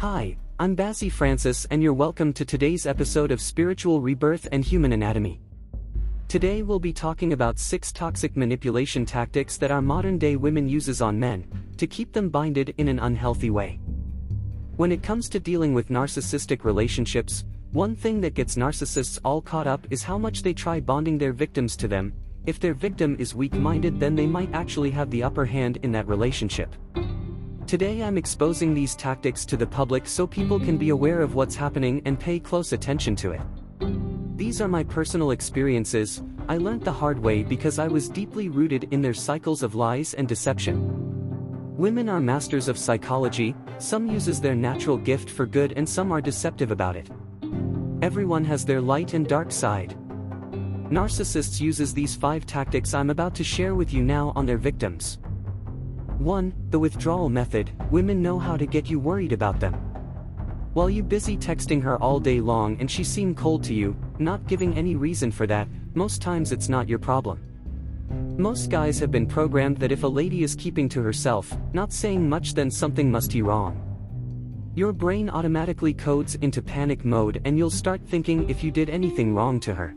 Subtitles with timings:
[0.00, 4.94] Hi, I'm Bazzy Francis and you're welcome to today's episode of Spiritual Rebirth and Human
[4.94, 5.42] Anatomy.
[6.26, 11.20] Today we'll be talking about 6 toxic manipulation tactics that our modern-day women uses on
[11.20, 13.78] men to keep them binded in an unhealthy way.
[14.76, 19.66] When it comes to dealing with narcissistic relationships, one thing that gets narcissists all caught
[19.66, 22.14] up is how much they try bonding their victims to them.
[22.46, 26.08] If their victim is weak-minded then they might actually have the upper hand in that
[26.08, 26.74] relationship.
[27.70, 31.54] Today I'm exposing these tactics to the public so people can be aware of what's
[31.54, 33.40] happening and pay close attention to it.
[34.36, 38.88] These are my personal experiences, I learned the hard way because I was deeply rooted
[38.90, 41.76] in their cycles of lies and deception.
[41.76, 46.20] Women are masters of psychology, some uses their natural gift for good and some are
[46.20, 47.08] deceptive about it.
[48.02, 49.96] Everyone has their light and dark side.
[50.90, 55.20] Narcissists uses these 5 tactics I'm about to share with you now on their victims.
[56.20, 56.52] 1.
[56.68, 59.72] The withdrawal method, women know how to get you worried about them.
[60.74, 64.46] While you busy texting her all day long and she seem cold to you, not
[64.46, 67.40] giving any reason for that, most times it's not your problem.
[68.36, 72.28] Most guys have been programmed that if a lady is keeping to herself, not saying
[72.28, 73.80] much then something must be wrong.
[74.74, 79.34] Your brain automatically codes into panic mode and you'll start thinking if you did anything
[79.34, 79.94] wrong to her.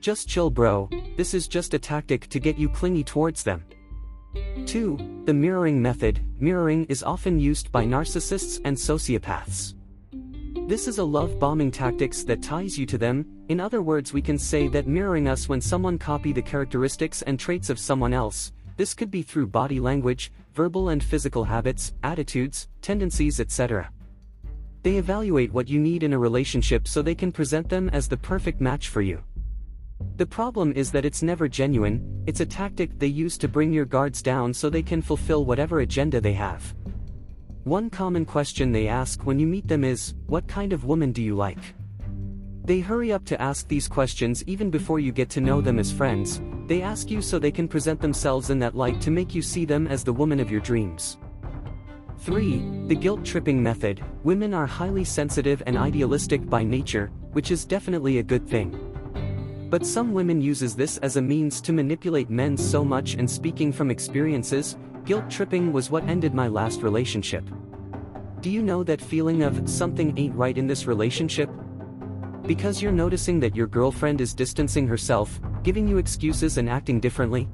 [0.00, 3.64] Just chill bro, this is just a tactic to get you clingy towards them.
[4.66, 5.22] 2.
[5.24, 6.20] The mirroring method.
[6.38, 9.74] Mirroring is often used by narcissists and sociopaths.
[10.68, 14.22] This is a love bombing tactics that ties you to them, in other words we
[14.22, 18.52] can say that mirroring us when someone copy the characteristics and traits of someone else,
[18.76, 23.90] this could be through body language, verbal and physical habits, attitudes, tendencies etc.
[24.82, 28.16] They evaluate what you need in a relationship so they can present them as the
[28.16, 29.22] perfect match for you.
[30.20, 33.86] The problem is that it's never genuine, it's a tactic they use to bring your
[33.86, 36.74] guards down so they can fulfill whatever agenda they have.
[37.64, 41.22] One common question they ask when you meet them is, what kind of woman do
[41.22, 41.74] you like?
[42.66, 45.90] They hurry up to ask these questions even before you get to know them as
[45.90, 49.40] friends, they ask you so they can present themselves in that light to make you
[49.40, 51.16] see them as the woman of your dreams.
[52.18, 52.62] 3.
[52.88, 54.04] The guilt tripping method.
[54.22, 58.89] Women are highly sensitive and idealistic by nature, which is definitely a good thing.
[59.70, 63.72] But some women uses this as a means to manipulate men so much and speaking
[63.72, 67.44] from experiences, guilt tripping was what ended my last relationship.
[68.40, 71.48] Do you know that feeling of something ain't right in this relationship?
[72.48, 77.48] Because you're noticing that your girlfriend is distancing herself, giving you excuses and acting differently?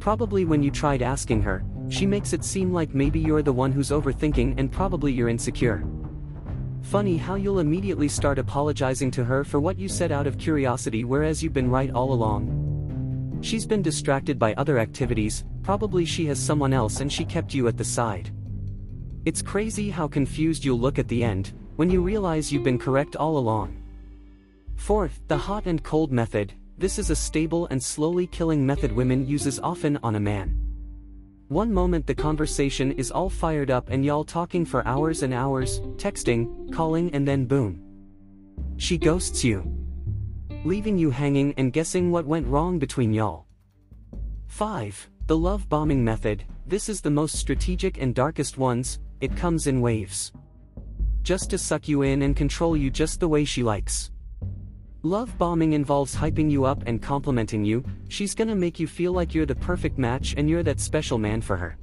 [0.00, 3.70] Probably when you tried asking her, she makes it seem like maybe you're the one
[3.70, 5.84] who's overthinking and probably you're insecure.
[6.82, 11.04] Funny how you'll immediately start apologizing to her for what you said out of curiosity
[11.04, 13.38] whereas you've been right all along.
[13.42, 17.68] She's been distracted by other activities, probably she has someone else and she kept you
[17.68, 18.30] at the side.
[19.24, 23.16] It's crazy how confused you'll look at the end, when you realize you've been correct
[23.16, 23.76] all along.
[24.76, 29.26] Fourth, the hot and cold method, this is a stable and slowly killing method women
[29.26, 30.69] uses often on a man.
[31.50, 35.80] One moment the conversation is all fired up and y'all talking for hours and hours,
[35.96, 37.82] texting, calling and then boom.
[38.76, 39.64] She ghosts you.
[40.64, 43.46] Leaving you hanging and guessing what went wrong between y'all.
[44.46, 45.10] 5.
[45.26, 49.80] The love bombing method, this is the most strategic and darkest ones, it comes in
[49.80, 50.30] waves.
[51.24, 54.12] Just to suck you in and control you just the way she likes.
[55.02, 59.34] Love bombing involves hyping you up and complimenting you, she's gonna make you feel like
[59.34, 61.78] you're the perfect match and you're that special man for her.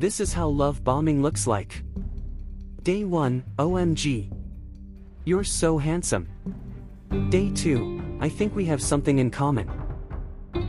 [0.00, 1.84] This is how love bombing looks like.
[2.82, 4.32] Day 1, OMG.
[5.24, 6.28] You're so handsome.
[7.28, 9.70] Day 2, I think we have something in common.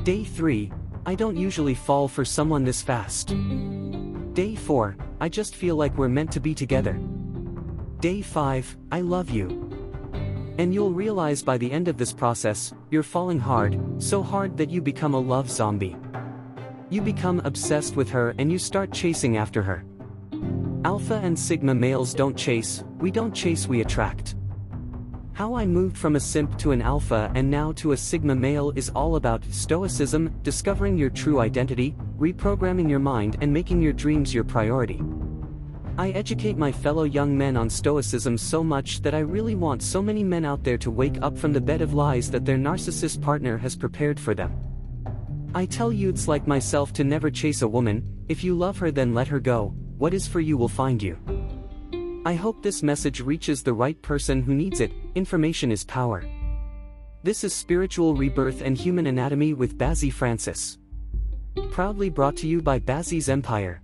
[0.03, 0.71] Day 3,
[1.07, 3.33] I don't usually fall for someone this fast.
[4.33, 6.99] Day 4, I just feel like we're meant to be together.
[7.99, 9.66] Day 5, I love you.
[10.57, 14.69] And you'll realize by the end of this process, you're falling hard, so hard that
[14.69, 15.95] you become a love zombie.
[16.89, 19.85] You become obsessed with her and you start chasing after her.
[20.83, 24.35] Alpha and Sigma males don't chase, we don't chase we attract.
[25.37, 28.73] How I moved from a simp to an alpha and now to a sigma male
[28.75, 34.33] is all about stoicism, discovering your true identity, reprogramming your mind and making your dreams
[34.33, 34.99] your priority.
[35.99, 39.99] I educate my fellow young men on stoicism so much that I really want so
[39.99, 43.19] many men out there to wake up from the bed of lies that their narcissist
[43.19, 44.55] partner has prepared for them.
[45.55, 49.15] I tell youths like myself to never chase a woman, if you love her then
[49.15, 51.17] let her go, what is for you will find you.
[52.27, 56.23] I hope this message reaches the right person who needs it, information is power.
[57.23, 60.77] This is Spiritual Rebirth and Human Anatomy with Bazzy Francis.
[61.71, 63.81] Proudly brought to you by Bazzy's Empire.